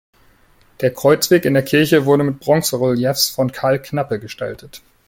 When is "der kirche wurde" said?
1.53-2.23